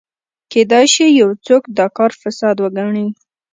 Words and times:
کېدای 0.51 0.85
شي 0.93 1.05
یو 1.19 1.29
څوک 1.45 1.63
دا 1.77 1.85
کار 1.97 2.11
فساد 2.21 2.55
وګڼي. 2.63 3.07